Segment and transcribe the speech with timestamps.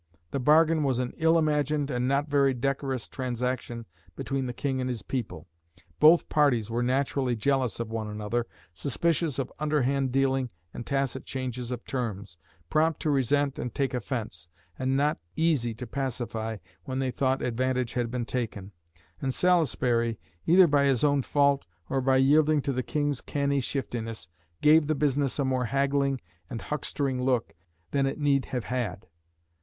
[0.31, 3.85] The bargain was an ill imagined and not very decorous transaction
[4.15, 5.45] between the King and his people.
[5.99, 11.69] Both parties were naturally jealous of one another, suspicious of underhand dealing and tacit changes
[11.69, 12.35] of terms,
[12.67, 17.93] prompt to resent and take offence, and not easy to pacify when they thought advantage
[17.93, 18.71] had been taken;
[19.21, 24.29] and Salisbury, either by his own fault, or by yielding to the King's canny shiftiness,
[24.61, 27.53] gave the business a more haggling and huckstering look
[27.91, 29.05] than it need have had.